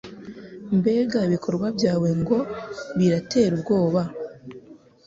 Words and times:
Mbega 0.77 1.19
ibikorwa 1.27 1.67
byawe 1.77 2.09
ngo 2.19 2.37
biratera 2.97 3.51
ubwoba 3.57 4.01